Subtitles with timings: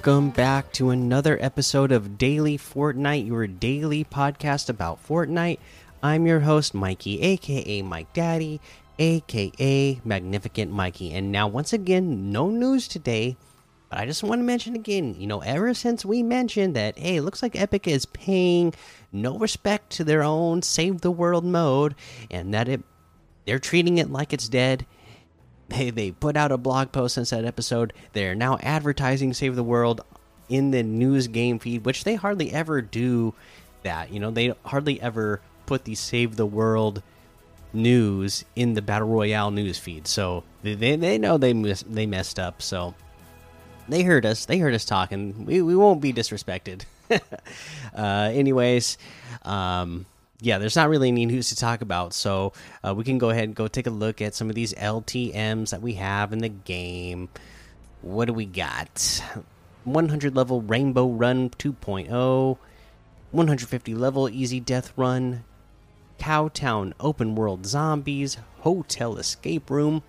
[0.00, 5.58] Welcome back to another episode of Daily Fortnite, your daily podcast about Fortnite.
[6.02, 8.62] I'm your host, Mikey, aka Mike Daddy,
[8.98, 11.12] aka Magnificent Mikey.
[11.12, 13.36] And now, once again, no news today,
[13.90, 17.16] but I just want to mention again you know, ever since we mentioned that, hey,
[17.16, 18.72] it looks like Epic is paying
[19.12, 21.94] no respect to their own Save the World mode
[22.30, 22.82] and that it
[23.44, 24.86] they're treating it like it's dead
[25.70, 27.92] they they put out a blog post since that episode.
[28.12, 30.02] They're now advertising Save the World
[30.48, 33.34] in the news game feed, which they hardly ever do.
[33.82, 37.02] That you know they hardly ever put the Save the World
[37.72, 40.06] news in the Battle Royale news feed.
[40.06, 42.62] So they they know they miss, they messed up.
[42.62, 42.94] So
[43.88, 44.44] they heard us.
[44.44, 45.46] They heard us talking.
[45.46, 46.82] We we won't be disrespected.
[47.10, 48.98] uh, anyways,
[49.42, 50.06] um,
[50.42, 52.52] yeah, there's not really any news to talk about, so
[52.86, 55.70] uh, we can go ahead and go take a look at some of these LTM's
[55.70, 57.28] that we have in the game.
[58.02, 59.22] What do we got?
[59.84, 62.58] 100 level Rainbow Run 2.0,
[63.30, 65.44] 150 level Easy Death Run,
[66.18, 70.02] Cowtown Open World Zombies, Hotel Escape Room,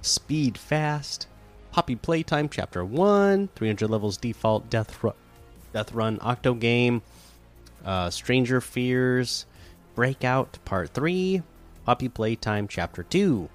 [0.00, 1.26] Speed Fast,
[1.72, 5.12] Poppy Playtime Chapter 1, 300 levels Default Death, Ru
[5.72, 7.02] Death Run Octo Game
[7.84, 9.46] uh, Stranger Fears,
[9.94, 11.42] Breakout Part 3,
[11.84, 13.48] Poppy Playtime Chapter 2.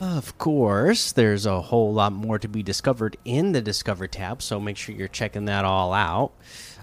[0.00, 4.58] Of course, there's a whole lot more to be discovered in the Discover tab, so
[4.58, 6.32] make sure you're checking that all out.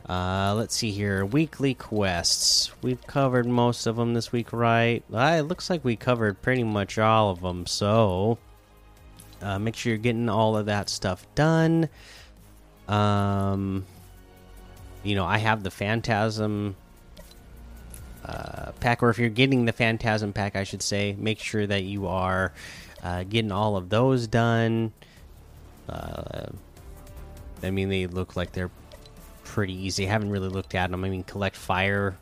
[0.08, 1.26] Uh, let's see here.
[1.26, 2.72] Weekly quests.
[2.82, 5.04] We've covered most of them this week, right?
[5.14, 8.38] Uh, it looks like we covered pretty much all of them, so
[9.42, 11.90] uh, make sure you're getting all of that stuff done.
[12.88, 13.86] Um,
[15.04, 16.76] you know, I have the Phantasm
[18.26, 21.84] uh, pack, or if you're getting the Phantasm pack, I should say, make sure that
[21.84, 22.54] you are
[23.04, 24.92] uh, getting all of those done.
[25.88, 26.48] Uh,
[27.64, 28.72] I mean, they look like they're
[29.44, 30.08] pretty easy.
[30.08, 31.04] I haven't really looked at them.
[31.04, 32.18] I mean, collect fire,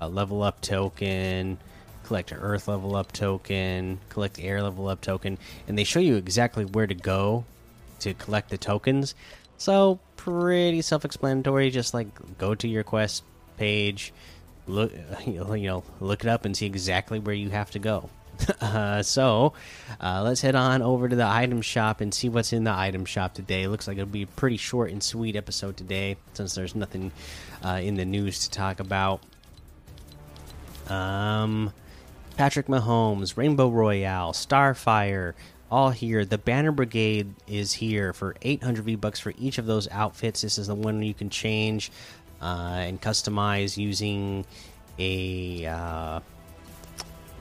[0.00, 1.58] level up token,
[2.04, 6.64] collect earth level up token, collect air level up token, and they show you exactly
[6.64, 7.44] where to go
[8.00, 9.14] to collect the tokens.
[9.60, 11.68] So pretty self-explanatory.
[11.68, 13.24] Just like go to your quest
[13.58, 14.10] page,
[14.66, 14.90] look,
[15.26, 18.08] you know, look it up and see exactly where you have to go.
[18.62, 19.52] uh, so
[20.00, 23.04] uh, let's head on over to the item shop and see what's in the item
[23.04, 23.66] shop today.
[23.66, 27.12] Looks like it'll be a pretty short and sweet episode today, since there's nothing
[27.62, 29.20] uh, in the news to talk about.
[30.88, 31.74] Um,
[32.38, 35.34] Patrick Mahomes, Rainbow Royale, Starfire,
[35.70, 36.24] all here.
[36.24, 40.42] The Banner Brigade is here for 800 V bucks for each of those outfits.
[40.42, 41.92] This is the one you can change
[42.42, 44.44] uh, and customize using
[44.98, 46.20] a uh,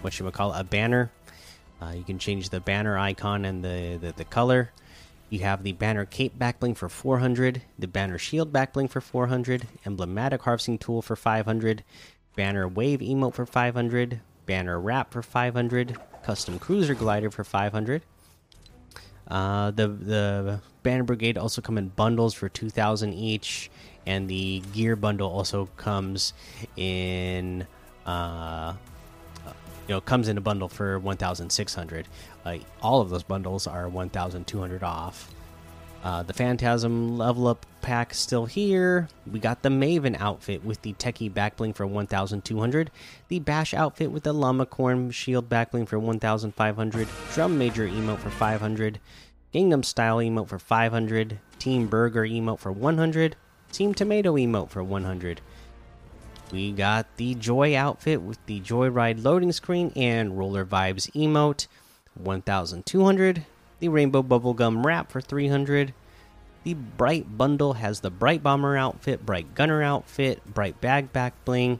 [0.01, 0.59] what should we call it?
[0.59, 1.11] A banner.
[1.81, 4.71] Uh, you can change the banner icon and the, the, the color.
[5.29, 10.41] You have the banner cape backbling for 400, the banner shield backbling for 400, emblematic
[10.41, 11.83] harvesting tool for 500,
[12.35, 18.01] banner wave emote for 500, banner wrap for 500, custom cruiser glider for 500
[19.29, 23.69] uh, the the banner brigade also come in bundles for two thousand each,
[24.05, 26.33] and the gear bundle also comes
[26.75, 27.67] in.
[28.05, 28.73] Uh,
[29.87, 32.07] you know, comes in a bundle for one thousand six hundred.
[32.45, 35.33] Uh, all of those bundles are one thousand two hundred off.
[36.01, 39.09] Uh, the Phantasm level up pack still here.
[39.29, 42.91] We got the Maven outfit with the Techie backbling for 1,200.
[43.27, 47.07] The Bash outfit with the Llama Corn shield backbling for 1,500.
[47.33, 48.99] Drum Major emote for 500.
[49.53, 51.39] Gangnam Style emote for 500.
[51.57, 53.35] Team Burger emote for 100.
[53.73, 55.41] Team Tomato emote for 100.
[56.51, 61.67] We got the Joy outfit with the Joyride loading screen and Roller Vibes emote
[62.15, 63.45] 1,200
[63.79, 65.93] the Rainbow Bubblegum Wrap for 300.
[66.63, 71.79] The Bright Bundle has the Bright Bomber outfit, Bright Gunner outfit, Bright Bag Back Bling,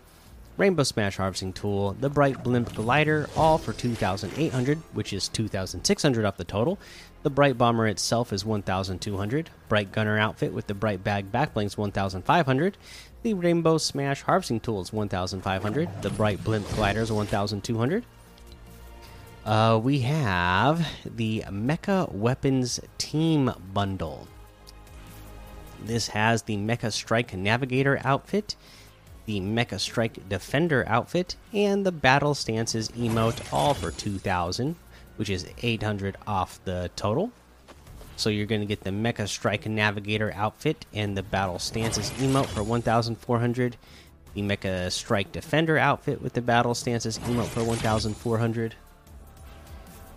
[0.55, 6.37] Rainbow Smash Harvesting Tool, the Bright Blimp Glider, all for 2,800, which is 2,600 off
[6.37, 6.79] the total.
[7.23, 9.49] The Bright Bomber itself is 1,200.
[9.67, 12.77] Bright Gunner outfit with the Bright Bag Back Bling is 1,500.
[13.23, 16.01] The Rainbow Smash Harvesting Tool is 1,500.
[16.01, 18.05] The Bright Blimp Glider is 1,200.
[19.45, 24.27] Uh, we have the Mecha Weapons Team Bundle.
[25.81, 28.55] This has the Mecha Strike Navigator outfit,
[29.25, 34.75] the Mecha Strike Defender outfit, and the Battle Stances emote, all for 2,000,
[35.15, 37.31] which is 800 off the total.
[38.17, 42.47] So you're going to get the Mecha Strike Navigator outfit and the Battle Stances emote
[42.47, 43.77] for 1,400.
[44.33, 48.75] The Mecha Strike Defender outfit with the Battle Stances emote for 1,400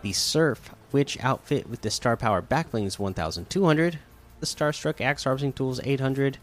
[0.03, 3.99] the Surf Witch outfit with the Star Power backbling is 1,200.
[4.41, 6.39] the Starstruck Axe Harvesting Tools 800.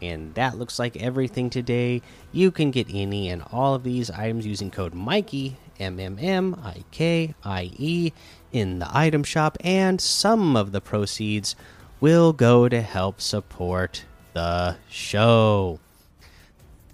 [0.00, 2.02] And that looks like everything today.
[2.32, 6.60] You can get any and all of these items using code Mikey, M M M
[6.62, 8.12] I K I E,
[8.52, 11.56] in the item shop, and some of the proceeds
[12.00, 14.04] will go to help support
[14.34, 15.78] the show.